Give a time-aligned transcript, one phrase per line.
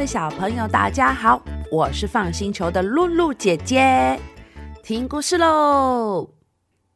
[0.00, 4.18] 位小朋友，大家好，我是放星球的露露姐姐，
[4.82, 6.30] 听故事喽。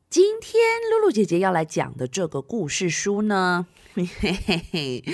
[0.08, 0.58] 今天
[0.90, 4.32] 露露姐姐要来讲的这个故事书呢， 嘿嘿
[4.72, 5.04] 嘿，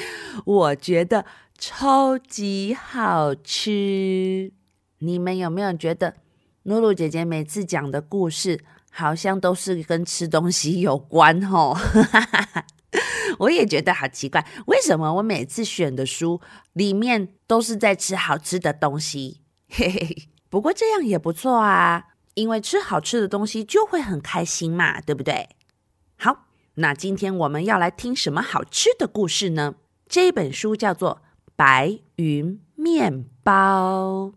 [0.44, 1.26] 我觉得
[1.58, 4.52] 超级好吃。
[4.98, 6.14] 你们有没有觉得
[6.62, 8.60] 露露姐姐每次讲的故事
[8.92, 11.76] 好像都是跟吃东西有关哦？
[13.38, 16.40] 我也觉得好奇怪，为什么我每次选的书
[16.72, 19.40] 里面都是在吃好吃的东西？
[19.70, 25.50] 嘿嘿，不过这样也不错啊，因为吃好吃的东西就会很开心嘛，对不对？
[26.18, 29.76] 好，那今天我们要来听什么好吃的故事呢？
[30.08, 31.22] 这本书叫做
[31.54, 34.32] 《白云面包》，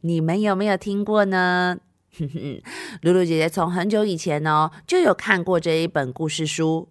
[0.00, 1.78] 你们有没有听过呢？
[3.02, 6.88] 露露姐姐从很久以前哦就有看过这一本故事书。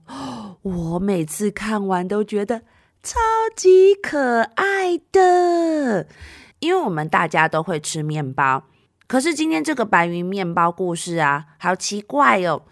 [0.61, 2.63] 我每次看完都觉得
[3.03, 3.20] 超
[3.55, 6.08] 级可爱的，
[6.59, 8.64] 因为我们大家都会吃面包。
[9.08, 12.64] 可是今天这个白云面包故事啊，好奇怪哦！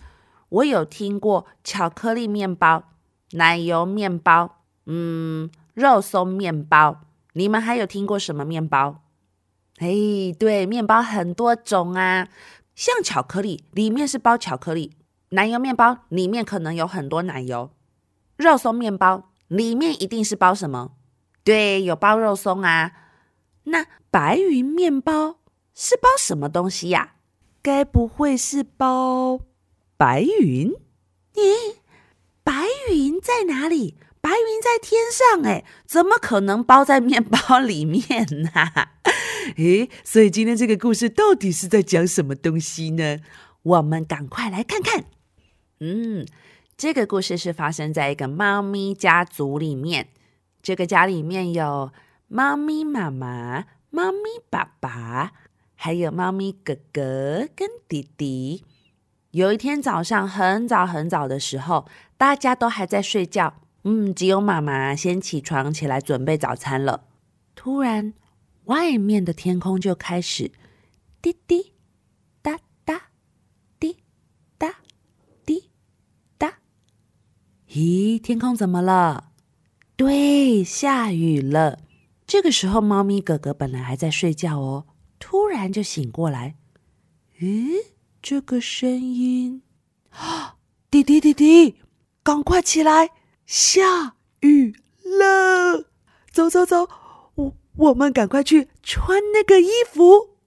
[0.50, 2.84] 我有听过巧克力面包、
[3.32, 7.02] 奶油面包，嗯，肉松面包。
[7.34, 9.04] 你们还有听过什么面包？
[9.78, 9.88] 哎，
[10.38, 12.28] 对，面包很多种啊，
[12.76, 14.96] 像巧克力里面是包巧克力，
[15.30, 17.72] 奶油面包里面可能有很多奶油。
[18.38, 20.94] 肉松面包里面一定是包什么？
[21.44, 22.92] 对，有包肉松啊。
[23.66, 25.40] 那白云面包
[25.74, 27.16] 是包什么东西呀？
[27.62, 29.40] 该不会是包
[29.98, 30.72] 白云？
[31.34, 31.76] 咦，
[32.44, 33.98] 白云在哪里？
[34.22, 38.50] 白云在天上哎，怎么可能包在面包里面呢？
[39.58, 43.20] 诶，所以今天这个故事到底是在讲什么东西呢？
[43.66, 45.04] 我们赶快来看看。
[45.80, 46.26] 嗯。
[46.78, 50.10] 这个故事是发生在一个猫咪家族里面。
[50.62, 51.94] 这个家里面有
[52.28, 55.32] 猫咪妈妈、猫咪爸爸，
[55.76, 58.66] 还有猫咪哥哥跟弟弟。
[59.32, 61.88] 有一天早上很早很早的时候，
[62.18, 63.54] 大家都还在睡觉，
[63.86, 67.06] 嗯，只有妈妈先起床起来准备早餐了。
[67.56, 68.14] 突然，
[68.66, 70.52] 外面的天空就开始
[71.22, 71.72] 滴滴。
[77.76, 79.32] 咦，天空怎么了？
[79.98, 81.80] 对，下雨了。
[82.26, 84.86] 这个时候，猫咪哥哥本来还在睡觉哦，
[85.20, 86.56] 突然就醒过来。
[87.42, 87.88] 咦，
[88.22, 89.62] 这个声音
[90.12, 90.56] 啊！
[90.90, 91.76] 弟弟弟弟，
[92.24, 93.10] 赶快起来，
[93.46, 95.90] 下雨了！
[96.32, 96.88] 走走走，
[97.36, 100.38] 我我们赶快去穿那个衣服。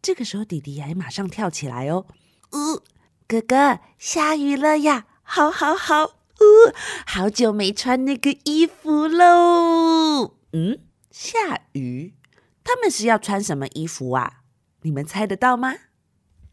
[0.00, 2.06] 这个时候，弟弟还马上跳起来哦。
[2.50, 2.80] 呃，
[3.26, 5.06] 哥哥，下雨了呀！
[5.24, 6.15] 好，好，好。
[6.38, 6.74] 哦，
[7.06, 10.34] 好久没穿那个衣服喽。
[10.52, 10.78] 嗯，
[11.10, 12.14] 下雨，
[12.62, 14.42] 他们是要穿什么衣服啊？
[14.82, 15.74] 你们猜得到吗？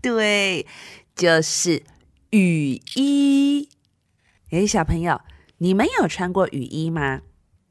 [0.01, 0.66] 对，
[1.16, 1.83] 就是
[2.31, 3.69] 雨衣。
[4.51, 5.21] 诶，小朋友，
[5.57, 7.21] 你们有穿过雨衣吗？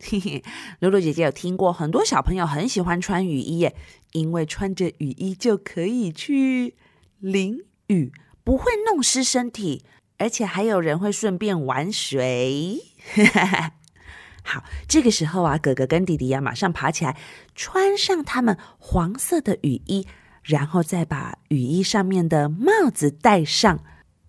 [0.05, 0.43] 嘿嘿，
[0.81, 3.77] 露露姐姐有听过，很多小朋友很喜欢穿雨衣耶，
[4.13, 6.75] 因为穿着雨衣就可以去
[7.21, 8.13] 淋雨，
[8.43, 9.85] 不会弄湿身体。
[10.23, 12.79] 而且还有人会顺便玩水，
[14.45, 17.17] 好，这个时候啊，哥哥跟弟弟呀，马上爬起来，
[17.57, 20.07] 穿上他们黄色的雨衣，
[20.45, 23.83] 然后再把雨衣上面的帽子戴上，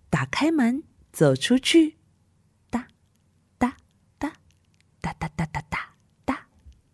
[0.10, 0.82] 打开门
[1.12, 1.98] 走出去，
[2.72, 2.88] 哒
[3.60, 3.78] 哒
[4.18, 4.34] 哒
[5.00, 5.94] 哒哒哒哒哒
[6.26, 6.48] 哒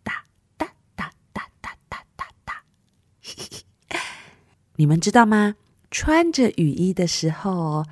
[0.04, 0.12] 哒
[0.58, 2.62] 哒哒哒哒哒哒哒，
[4.76, 5.54] 你们知道吗？
[5.90, 7.86] 穿着雨衣的时候。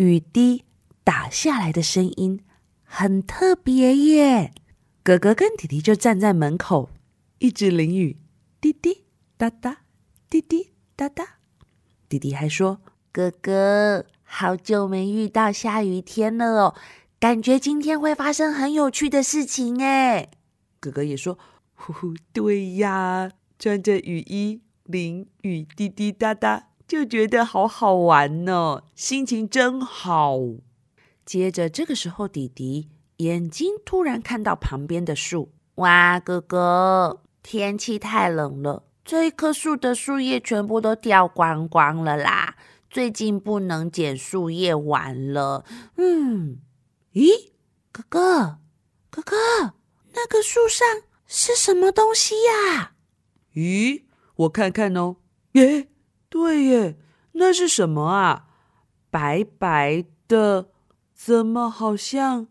[0.00, 0.64] 雨滴
[1.04, 2.40] 打下来的声音
[2.84, 4.54] 很特别耶！
[5.02, 6.88] 哥哥跟弟弟就站在门口，
[7.38, 8.16] 一直淋雨，
[8.62, 9.04] 滴滴
[9.36, 9.82] 答答，
[10.30, 11.36] 滴滴答答。
[12.08, 12.80] 弟弟还说
[13.12, 16.74] ：“哥哥，好久没遇到下雨天了哦，
[17.18, 20.30] 感觉今天会发生很有趣的事情哎。”
[20.80, 21.38] 哥哥也说
[21.76, 30.40] ：“呼呼，对呀，穿着雨衣淋雨，滴滴答答。”就觉得好好玩呢，心情真好。
[31.24, 32.88] 接着，这个时候，弟弟
[33.18, 35.52] 眼睛突然看到旁边的树。
[35.76, 42.56] 哇，哥哥，天气太冷了，这一棵树的树叶全部都掉光光了啦。
[42.90, 45.64] 最近不能捡树叶玩了。
[45.96, 46.58] 嗯，
[47.12, 47.52] 咦，
[47.92, 48.58] 哥哥，
[49.10, 49.36] 哥哥，
[50.14, 50.84] 那个树上
[51.28, 52.94] 是什么东西呀？
[53.54, 54.02] 咦，
[54.34, 55.18] 我看看哦。
[55.52, 55.89] 耶。
[56.30, 56.96] 对耶，
[57.32, 58.46] 那是什么啊？
[59.10, 60.70] 白白的，
[61.12, 62.46] 怎么好像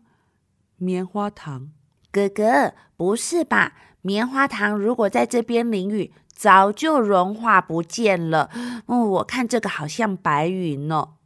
[0.76, 1.72] 棉花糖？
[2.12, 3.72] 哥哥，不是吧？
[4.02, 8.50] 棉花糖如果在这边淋雨，早就融化不见了。
[8.86, 11.16] 嗯，我看这个好像白云哦。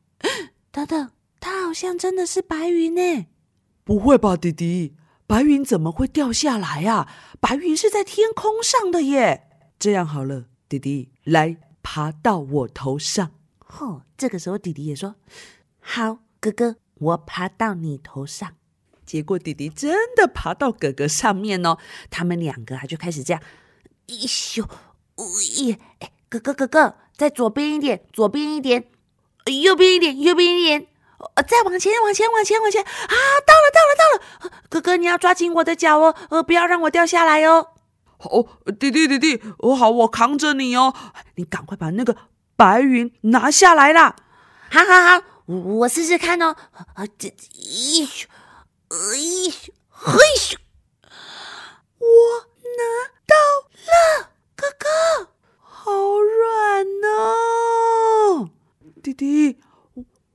[0.71, 1.11] 等等，
[1.41, 3.27] 它好像真的是白云呢。
[3.83, 4.97] 不会吧，弟弟？
[5.27, 7.09] 白云怎么会掉下来呀？
[7.41, 9.49] 白云是在天空上的耶。
[9.79, 13.31] 这样好了，弟弟，来爬到我头上。
[13.79, 15.15] 哦，这个时候弟弟也说
[15.79, 18.55] ：“好，哥哥，我爬到你头上。”
[19.07, 21.77] 结果弟弟真的爬到哥哥上面哦。
[22.11, 23.43] 他们两个啊就开始这样，
[24.07, 24.67] 一咻，
[25.17, 28.89] 咦，哎，哥哥哥哥，再左边一点，左边一点，
[29.63, 30.87] 右边一点，右边一点，
[31.47, 33.15] 再往前，往前，往前，往前啊！
[33.47, 34.63] 到了，到了，到了！
[34.71, 37.74] 哥哥，你要抓紧我的脚哦，呃，不要让我掉下来哦。
[38.29, 38.47] 哦，
[38.79, 40.95] 弟弟，弟弟，我好，我扛着你哦。
[41.37, 42.17] 你赶快把那个。
[42.57, 44.15] 白云拿下来啦，
[44.71, 46.55] 好好好，我我试试看哦。
[46.95, 48.27] 啊，这一咻，
[49.17, 50.55] 一咻，嘿咻，
[51.99, 52.07] 我
[52.79, 53.35] 拿到
[53.91, 58.51] 了，哥哥，好软哦，
[59.03, 59.59] 弟弟，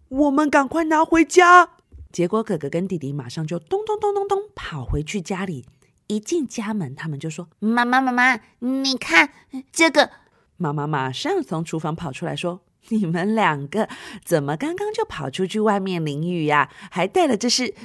[0.09, 1.69] 我们赶快拿回家。
[2.12, 5.65] 结果哥哥跟弟弟马上就咚咚咚咚咚跑回去家里，
[6.09, 9.29] 一进家门，他们就说：“妈妈妈妈，你看
[9.71, 10.09] 这个。”
[10.57, 13.88] 妈妈马上从厨房跑出来说：“你们两个
[14.25, 16.69] 怎么刚刚就跑出去外面淋雨呀？
[16.89, 17.75] 还带了这是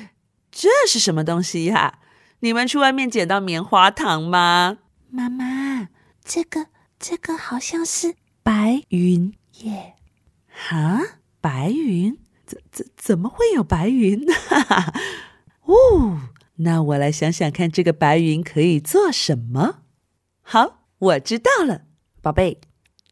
[0.50, 2.00] 这是什么东西呀？
[2.40, 4.78] 你们去外面捡到棉花糖吗？”
[5.10, 5.88] 妈妈，
[6.24, 6.68] 这个
[6.98, 9.94] 这个好像是白云耶！
[10.48, 11.00] 哈，
[11.42, 12.18] 白云？
[12.46, 14.26] 怎怎怎么会有白云？
[14.32, 14.94] 哈哈！
[15.62, 16.18] 哦，
[16.56, 19.80] 那我来想想看，这个白云可以做什么？
[20.42, 21.82] 好，我知道了。
[22.22, 22.60] 宝贝，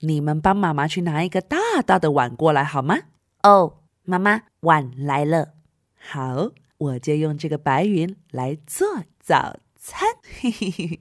[0.00, 2.98] 你们帮妈妈去拿一个大大的碗过来好吗？
[3.42, 5.54] 哦，妈妈，碗来了。
[5.98, 8.86] 好，我就用这个白云来做
[9.18, 10.08] 早餐。
[10.40, 11.00] 嘿嘿嘿。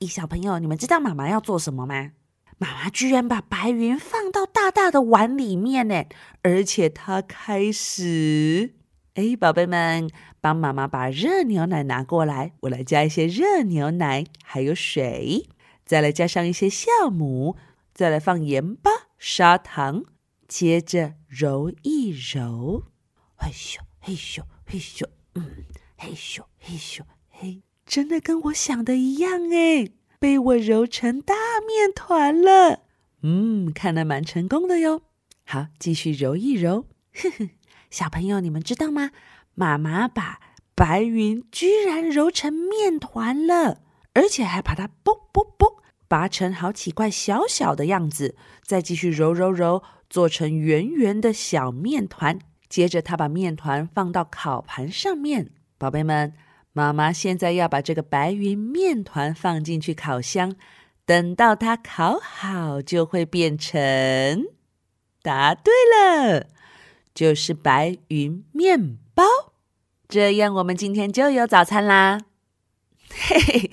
[0.00, 2.10] 咦，小朋友，你们知道妈妈要做什么吗？
[2.58, 6.04] 妈妈居然把白云放到大大的碗里面呢，
[6.42, 8.74] 而且她开始……
[9.14, 10.08] 哎，宝贝们，
[10.40, 15.48] 帮妈妈把热牛奶拿过来，我来加一些热牛奶，还有水。
[15.84, 17.56] 再来加上一些酵母，
[17.92, 20.04] 再来放盐巴、砂糖，
[20.48, 22.84] 接着揉一揉，
[23.36, 25.04] 嘿咻嘿咻嘿咻，
[25.34, 25.44] 嗯，
[25.98, 29.88] 嘿咻嘿咻嘿，真的跟我想的一样哎，
[30.18, 31.34] 被我揉成大
[31.66, 32.84] 面团了，
[33.22, 35.02] 嗯，看来蛮成功的哟。
[35.44, 37.50] 好，继续揉一揉，呵呵，
[37.92, 39.10] 小朋友你们知道吗？
[39.54, 40.40] 妈妈把
[40.74, 43.82] 白云居然揉成面团了，
[44.14, 45.82] 而且还把它啵啵啵。
[46.08, 48.34] 拔成好几块小小的样子，
[48.64, 52.38] 再继续揉揉揉，做成圆圆的小面团。
[52.66, 55.50] 接着，他把面团放到烤盘上面。
[55.76, 56.32] 宝贝们，
[56.72, 60.56] 妈妈现在要把这个白云面团放进去烤箱，
[61.04, 64.46] 等到它烤好，就会变成……
[65.22, 66.48] 答对了，
[67.14, 69.24] 就是白云面包。
[70.08, 72.20] 这样，我们今天就有早餐啦！
[73.10, 73.70] 嘿嘿。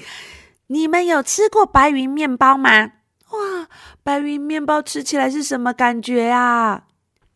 [0.68, 2.92] 你们有吃过白云面包吗？
[3.32, 3.68] 哇，
[4.04, 6.86] 白云面包吃起来是什么感觉啊？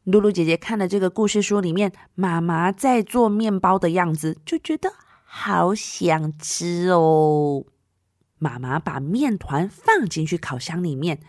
[0.03, 7.63] 露露姐姐看了这个故事书里面妈妈在做面包的样子，就觉得好想吃哦。
[8.37, 11.21] 妈妈把面团放进去烤箱里面，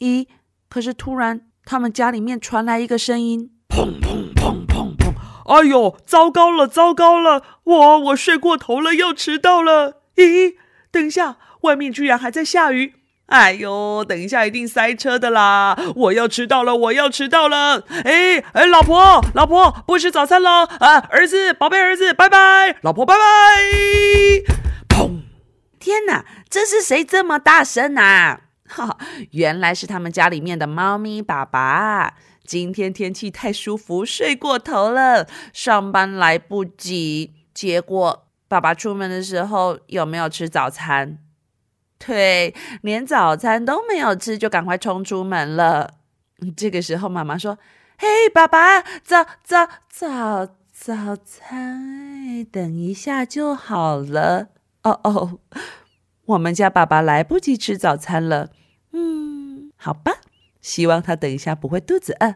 [0.00, 0.26] 咦？
[0.68, 5.14] 可是突然他们家里面传来一个声音：砰砰砰砰砰！
[5.46, 7.44] 哎呦，糟糕了，糟糕了！
[7.62, 10.00] 我我睡过头了，要迟到了！
[10.16, 10.54] 咦？
[10.90, 12.94] 等一下，外面居然还在下雨！
[13.26, 15.78] 哎呦，等一下一定塞车的啦！
[15.94, 17.84] 我要迟到了，我要迟到了！
[18.04, 20.98] 哎哎，老婆，老婆，不吃早餐了啊！
[21.10, 22.74] 儿子，宝贝儿子，拜拜！
[22.82, 23.22] 老婆，拜拜！
[24.88, 25.20] 砰！
[25.78, 28.40] 天哪，这是谁这么大声啊？
[28.68, 28.98] 哈，
[29.30, 32.14] 原来是他们家里面的猫咪爸爸。
[32.48, 38.24] 今天天气太舒服，睡过头了，上班来不及，结果。
[38.48, 41.18] 爸爸出门的时候有没有吃早餐？
[41.98, 45.98] 对，连早餐都没有吃，就赶快冲出门了。
[46.56, 47.58] 这个时候，妈妈说
[48.00, 54.48] ：“嘿，爸爸，早早早早餐，等一下就好了。”
[54.84, 55.40] 哦哦，
[56.24, 58.48] 我们家爸爸来不及吃早餐了。
[58.92, 60.12] 嗯，好吧，
[60.68, 62.34] 希望他等一下不会肚子饿。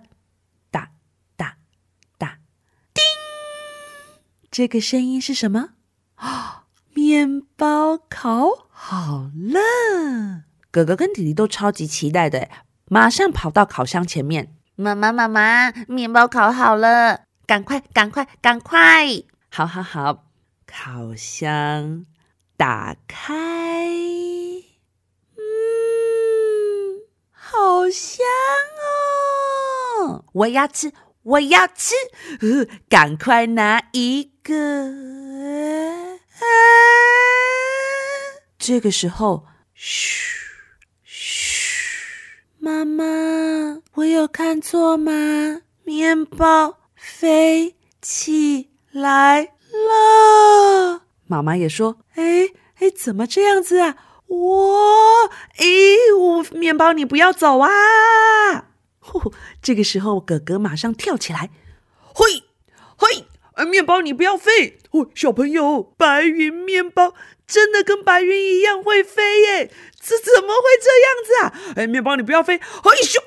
[0.71, 0.93] 哒
[1.37, 1.59] 哒
[2.17, 2.39] 哒，
[2.95, 3.03] 叮，
[4.51, 5.75] 这个声音是什么？
[6.15, 6.65] 啊！
[6.95, 12.49] 面包烤好了，哥哥跟弟弟都超级期待的，
[12.87, 14.55] 马上跑到烤箱前面。
[14.77, 19.07] 妈妈，妈妈，面包烤好了，赶快，赶快，赶快！
[19.51, 20.25] 好好好，
[20.67, 22.07] 烤箱
[22.57, 24.52] 打开。
[27.53, 28.25] 好香
[30.01, 30.25] 哦！
[30.33, 30.91] 我要吃，
[31.23, 31.95] 我要吃，
[32.41, 34.55] 呃，赶快拿一个。
[36.41, 36.45] 啊！
[38.59, 40.39] 这个时候，嘘
[41.03, 42.17] 嘘，
[42.59, 43.05] 妈妈，
[43.95, 45.61] 我有看错吗？
[45.85, 51.03] 面包飞起来了。
[51.27, 53.97] 妈妈也说：“哎哎，怎么这样子啊？
[54.33, 55.67] 我，哎，
[56.19, 57.69] 我面包，你不要走啊！”
[58.99, 61.51] 呼，这个时候，哥哥马上跳起来，
[62.15, 62.45] 嘿，
[62.97, 64.79] 嘿，哎，面包，你不要飞！
[64.93, 67.15] 哦，小朋友，白云面包
[67.47, 69.71] 真的跟白云一样会飞耶？
[70.01, 71.75] 这怎么会这样子啊？
[71.77, 72.59] 哎，面包，你不要飞！
[72.59, 73.19] 嘿咻，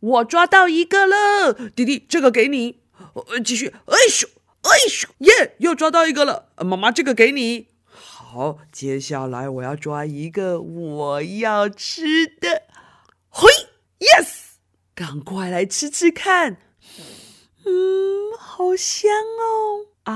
[0.00, 2.80] 我抓到一个了，弟弟，这个给你。
[3.14, 4.26] 呃，继续，哎咻。
[4.62, 5.54] 哎咻耶！
[5.58, 7.68] 又抓到一个了，妈妈，这个给你。
[7.90, 12.62] 好，接下来我要抓一个我要吃的。
[13.28, 13.48] 嘿
[13.98, 14.54] ，yes，
[14.94, 16.56] 赶快来吃吃看。
[17.64, 19.86] 嗯，好香哦！
[20.04, 20.12] 啊，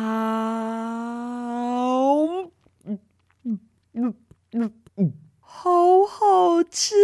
[2.85, 2.99] 嗯
[3.43, 3.61] 嗯
[3.93, 4.15] 嗯
[4.53, 6.95] 嗯嗯，好好吃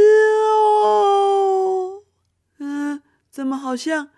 [0.46, 2.02] 哦。
[2.58, 4.10] 嗯，怎么好像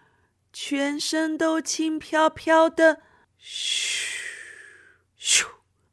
[0.52, 3.02] 全身都轻飘飘的？
[3.38, 4.20] 嘘
[5.18, 5.46] 咻，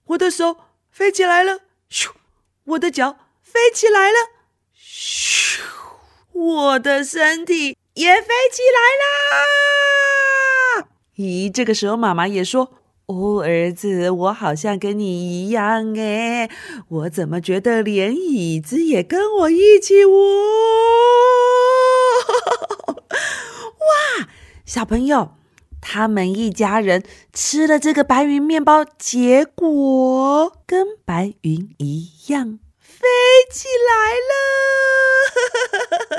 [0.10, 0.58] 我的手
[0.90, 1.60] 飞起来了。
[1.92, 2.10] 咻，
[2.66, 4.18] 我的脚飞起来了。
[4.76, 5.60] 咻，
[6.32, 8.80] 我的身体也飞起来
[10.82, 10.88] 啦。
[11.18, 12.74] 咦，这个时候妈妈也说
[13.06, 16.50] ：“哦，儿子，我好像跟你一样诶，
[16.88, 20.12] 我怎么觉得连椅子也跟我一起舞？”
[23.78, 24.28] 哇，
[24.66, 25.39] 小朋友。
[25.82, 33.08] 他们一家人吃了这个白云面包，结果跟白云一样飞
[33.52, 34.14] 起来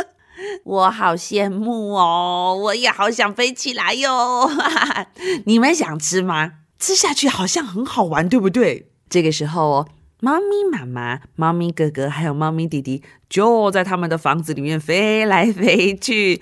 [0.00, 0.06] 了。
[0.64, 4.50] 我好羡慕哦，我也好想飞起来哟。
[5.44, 6.52] 你们想吃吗？
[6.78, 8.88] 吃下去好像很好玩，对不对？
[9.10, 9.88] 这个时候哦，
[10.20, 16.40] 猫咪妈妈、猫咪哥哥还有猫咪弟弟就在他们的房子里面飞来飞去。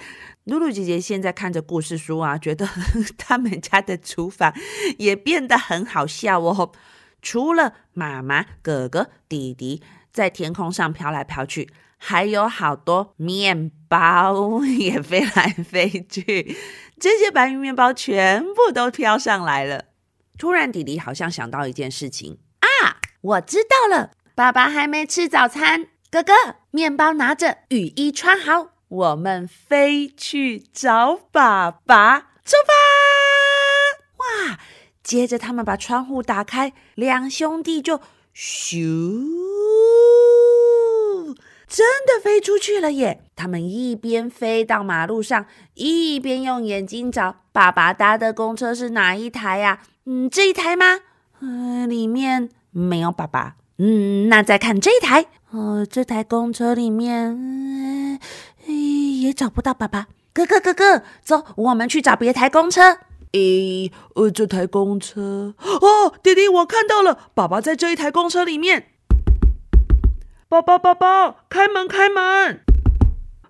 [0.48, 2.66] 露露姐姐现在看着故事书啊， 觉得
[3.18, 4.54] 他们家的厨房
[4.96, 6.72] 也变得很好笑哦。
[7.20, 16.56] 除了妈妈、哥哥、弟弟在天空上飘来飘去，还有好多面包也飞来飞去。
[16.98, 19.84] 这些白云面包全部都飘上来了。
[20.38, 22.96] 突然，弟弟好像想到一件事情啊！
[23.20, 25.88] 我知道了，爸爸还没吃早餐。
[26.10, 26.32] 哥哥，
[26.70, 28.77] 面包拿着，雨衣穿好。
[28.88, 32.72] 我们飞去找爸爸，出发！
[34.16, 34.58] 哇！
[35.02, 38.00] 接着他们把窗户打开，两兄弟就
[38.34, 38.76] 咻，
[41.66, 43.22] 真的飞出去了耶！
[43.36, 49.82] 他们一边飞到马路上，一边用眼睛找爸爸搭的公车是哪一台呀？
[50.06, 51.00] 嗯，这一台吗？
[51.40, 53.56] 嗯，里面没有爸爸。
[53.78, 55.26] 嗯，那再看这一台。
[55.50, 57.30] 哦，这台公车里面。
[57.30, 58.20] 嗯
[59.22, 62.98] 也找不到爸爸，哥哥哥哥，走，我们去找别台公车。
[63.32, 68.88] 诶，呃，这台公车哦，弟弟，我看到了，爸爸在这一台公车里面。
[70.48, 72.60] 宝宝宝宝，开门开门，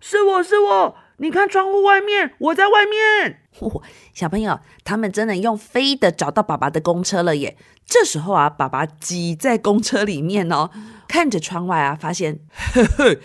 [0.00, 3.40] 是我是我，你看窗户外面，我在外面。
[3.61, 3.83] 哦，
[4.15, 7.57] 小朋友，他们真的用飞的找到爸爸的公车了耶！
[7.87, 10.71] 这时候啊，爸爸挤在公车里面哦，
[11.09, 12.41] 看着窗外啊，发现，
[12.75, 13.17] 呵呵。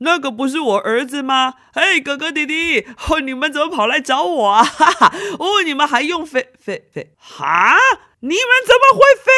[0.00, 1.54] 那个不是我儿子吗？
[1.72, 4.62] 嘿，哥哥弟弟，哦，你们怎么跑来找我啊？
[4.62, 7.12] 哈哈，哦，你们还用飞飞飞？
[7.18, 7.76] 哈，
[8.20, 9.32] 你们怎么会飞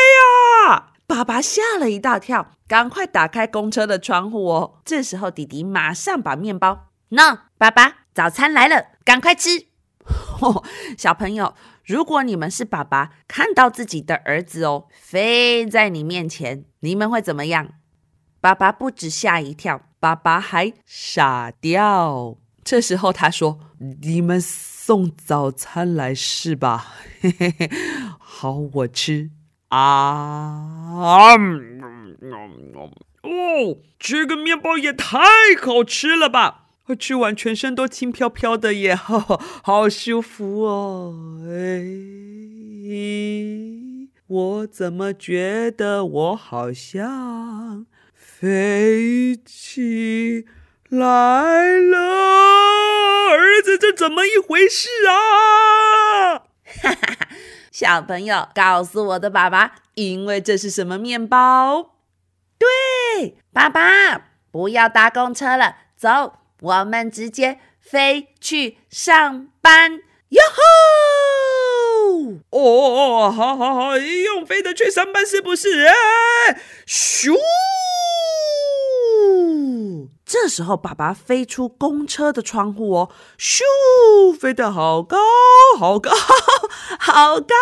[0.69, 0.93] 啊？
[1.07, 4.75] 爸爸吓了一大跳，赶快打开公车的窗户哦。
[4.85, 9.70] 这时候弟弟马上把面包，那爸爸早餐来了，赶快吃。
[10.41, 10.65] 哦，
[10.99, 17.75] 小朋友，如果你们是爸爸，看到自己的儿子哦飞在你面前，你们会怎么样？
[18.41, 19.83] 爸爸不止吓一跳。
[20.01, 22.39] 爸爸还傻掉。
[22.65, 23.59] 这时候他说
[24.01, 26.87] ：“你们送早餐来是吧？
[27.21, 27.71] 嘿嘿嘿，
[28.19, 29.31] 好，我吃
[29.69, 31.37] 啊！
[33.23, 35.19] 哦，这个面包也太
[35.61, 36.60] 好吃了吧！
[36.95, 41.15] 吃完全身都轻飘飘的耶， 好，好舒服哦！
[41.49, 41.85] 哎，
[44.27, 47.87] 我怎么觉得我好像……
[48.15, 50.47] 飞起
[50.89, 51.99] 来了，
[53.31, 56.39] 儿子，这怎么一回事啊？
[56.65, 57.29] 哈哈哈！
[57.71, 61.97] 小朋友，告诉我的爸爸，因为这是什么面包？
[62.59, 70.61] 对，爸爸，不要搭公车了，走，我们直接飞去上班，哟吼！
[72.51, 75.87] 哦哦哦，好好好，用飞的去上班是不是？
[75.87, 75.95] 哎，
[76.87, 77.35] 咻！
[80.25, 83.63] 这时候，爸爸飞出公车的窗户哦，咻，
[84.39, 85.19] 飞得好高，
[85.79, 86.11] 好高，
[86.99, 87.55] 好高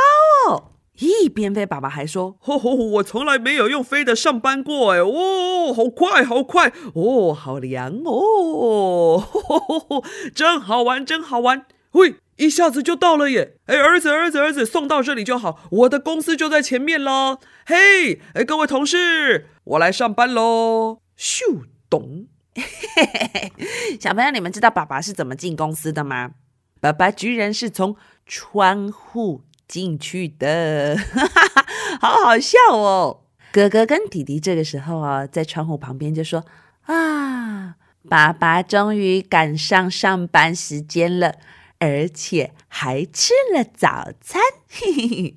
[0.48, 0.72] 哦！
[0.98, 13.56] 一边飞，爸爸还说：“哦，我从来没有用飞的上班过，哎，哦，好快，好快，哦，好凉哦， 呵呵，真好玩，真好玩，喂，一下子就到了耶！
[13.66, 17.38] 哎，儿子，儿子，儿子，送到这里就好，我的公司就在前面喽。
[17.66, 21.00] 嘿，哎，各位同事，我来上班喽！
[21.16, 22.26] 咻，咚。”
[22.56, 22.64] 嘿
[22.96, 26.32] 嘿嘿，小朋友，你们知道爸爸是怎么进公司的吗？
[26.80, 27.94] 爸爸居然是从
[28.26, 30.96] 窗户进去的，
[32.00, 33.20] 好好笑哦！
[33.52, 36.44] 哥哥跟弟弟这个时候啊，在窗户旁边就说
[36.87, 37.76] ：“啊，
[38.08, 41.34] 爸爸终于赶上上班时间了，
[41.78, 44.40] 而且还吃了早餐。
[44.68, 45.37] 嘿嘿嘿，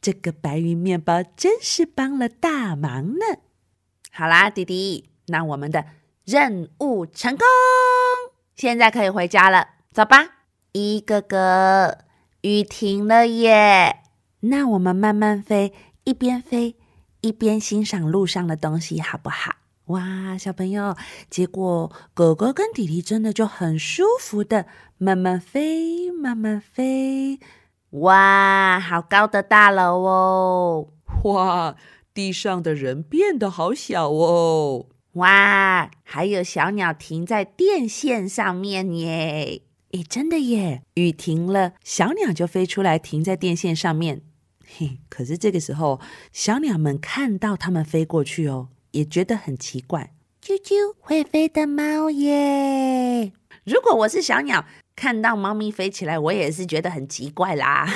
[0.00, 3.24] 这个白云面包真是帮了大忙呢。”
[4.10, 5.84] 好啦，弟弟，那我们的。
[6.24, 7.46] 任务成功，
[8.56, 10.38] 现在可以回家了，走吧。
[10.72, 11.98] 一哥哥，
[12.46, 14.02] 雨停了耶，
[14.38, 15.72] 那我们慢慢飞，
[16.04, 16.76] 一边飞
[17.20, 19.56] 一边欣赏路上的东西，好不好？
[19.86, 20.96] 哇，小朋友，
[21.28, 27.40] 结果狗狗跟弟弟真的就很舒服的慢慢飞，慢慢飞。
[27.90, 30.88] 哇，好高的大楼哦！
[31.24, 31.74] 哇，
[32.14, 34.86] 地上的人变得好小哦。
[35.14, 39.62] 哇，还有小鸟停在电线上面耶！
[39.92, 40.82] 诶，真的耶！
[40.94, 44.22] 雨停了，小鸟就飞出来停在电线上面。
[44.66, 46.00] 嘿，可是这个时候，
[46.32, 50.12] 小鸟们看到它们飞过去哦，也觉得很奇怪。
[50.42, 53.32] 啾啾，会飞的猫耶！
[53.64, 57.88] 如果我是小鸟，看到猫咪飞起来，我也是觉得很奇怪啦。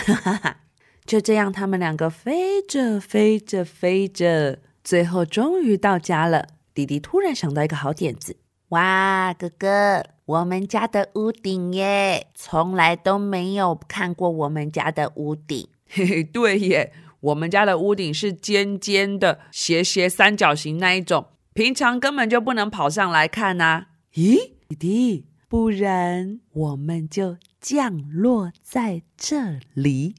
[1.04, 6.46] 就这样，他们两个飞着飞着飞着，最后终于到家了。
[6.72, 8.36] 弟弟突然想到一个好点子，
[8.68, 15.66] 哇，哥哥，我们家的屋顶耶，从来都没有看过我们家的屋顶。
[15.88, 23.86] 嘿嘿，对耶，我们家的屋顶是尖尖的、斜斜三角形那一种，平常根本就不能跑上来看呐。
[24.14, 30.14] 咦，弟弟，不然我们就降落在这里，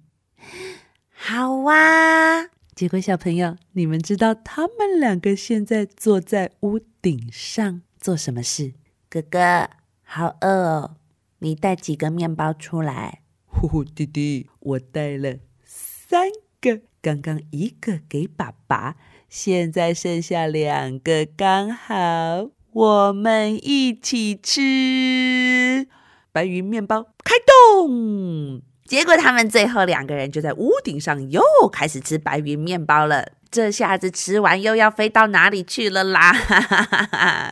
[1.13, 2.49] 好哇。
[2.75, 8.73] 结果，小朋友，你们知道他们两个现在坐在屋顶上做什么事？
[9.09, 9.69] 哥哥，
[10.13, 10.97] 好饿哦，
[11.39, 13.21] 你带几个面包出来？
[13.45, 16.27] 呼呼，弟弟，我带了三
[16.59, 18.97] 个，刚刚一个给爸爸，
[19.29, 25.87] 现在剩下两个，刚好我们一起吃。
[26.33, 28.61] 白云面包开动。
[28.83, 33.31] 结果他们最后两个人就在屋顶上又开始吃白云面包了。
[33.51, 36.33] 这下子吃完又要飞到哪里去了啦？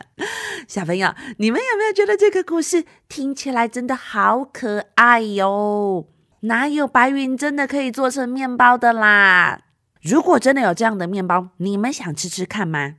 [0.66, 6.06] 小朋友，你们有没有觉得这个故事听起来真的好可爱哟？
[6.40, 9.60] 哪有白云真的可以做成面包的啦？
[10.00, 12.94] 如果真的有这样的面包，你们想吃吃看吗？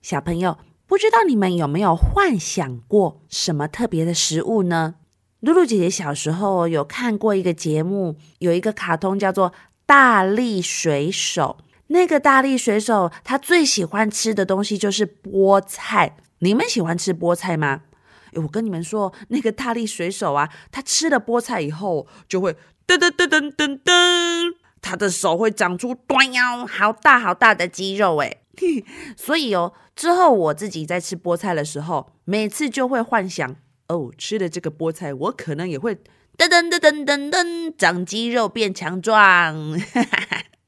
[0.00, 4.94] 小朋友，不知道你们有没有幻想过什么特别的食物呢？
[5.40, 9.50] 露露姐姐小时候有看过一个节目，有一个卡通叫做
[9.84, 11.58] 《大力水手》。
[11.88, 16.16] 那个大力水手他最喜欢吃的东西就是菠菜。
[16.40, 17.82] 你们喜欢吃菠菜吗？
[18.34, 22.52] 我跟你们说，那个大力水手啊，他吃了菠菜以后就会
[22.86, 28.42] 噔噔噔噔噔噔，他的手会长出端腰好大好大的肌肉诶。
[29.16, 33.56] 所以哦，之后我自己在吃菠菜的时候，每次就会幻想。
[33.88, 35.94] 哦，吃了这个菠菜，我可能也会
[36.36, 39.80] 噔噔噔噔噔噔长肌肉变强壮。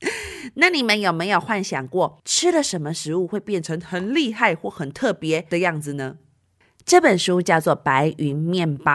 [0.55, 6.17] 那你们有没有幻想过吃了什么食物会变成很厉害或很特别的样子呢？
[6.85, 8.93] 这本书叫做《白云面包》，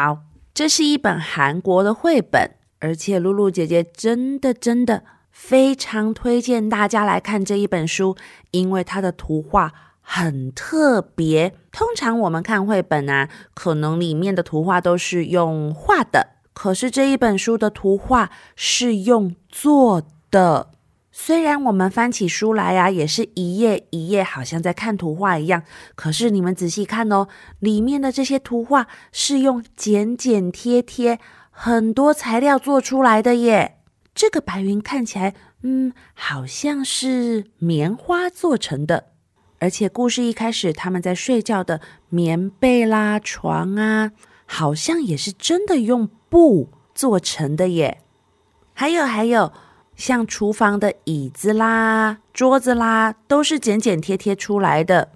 [0.53, 8.15] 这是一本韩国的绘本，而且露露姐姐真的真的非常推荐大家来看这一本书，
[8.51, 9.73] 因为它的图画。
[10.05, 11.55] 很特别。
[11.71, 20.72] 通常我们看绘本啊，可能里面的图画都是用画的，可是这一本书的图画是用做的。
[21.15, 25.61] 虽然我们翻起书来啊，也是一页一页，好像在看图画一样，
[25.93, 27.27] 可是你们仔细看哦，
[27.59, 31.19] 里面的这些图画是用剪剪贴贴
[31.51, 33.77] 很多材料做出来的耶。
[34.15, 39.11] 这个白云看起来，嗯，好像是棉花做成的。
[39.59, 44.11] 而且故事一开始他们在睡觉的棉被啦、床啊，
[44.47, 47.99] 好像也是真的用布做成的耶。
[48.73, 49.53] 还有还有，
[49.95, 55.09] 像厨房的椅子啦、桌子啦，都是剪剪贴贴出来的，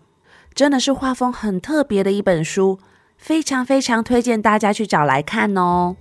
[0.54, 2.80] 真的是画风很特别的一本书，
[3.18, 5.96] 非常非常推荐大家去找来看哦。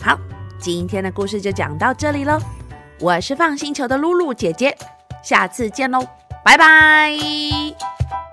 [0.00, 0.18] 好，
[0.58, 2.38] 今天的故事就讲到这里喽。
[3.00, 4.76] 我是放星球的露露姐姐，
[5.22, 6.00] 下次见喽，
[6.44, 8.25] 拜拜。